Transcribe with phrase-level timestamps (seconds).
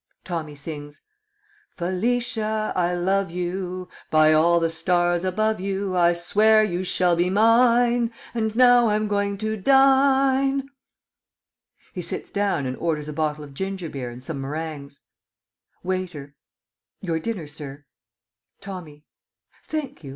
[0.23, 1.01] _Tommy sings:
[1.75, 7.29] Felicia, I love you, By all the stars above you I swear you shall be
[7.29, 8.11] mine!
[8.33, 10.69] And now I'm going to dine.
[11.93, 15.01] [He sits down and orders a bottle of ginger beer and some meringues.
[15.83, 16.33] Waiter.
[17.01, 17.85] Your dinner, Sir.
[18.59, 19.05] Tommy.
[19.65, 20.09] Thank you.